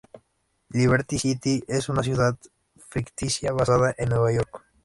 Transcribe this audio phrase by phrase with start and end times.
[0.69, 2.35] Liberty City es una ciudad
[2.89, 4.63] ficticia, basada en Nueva York.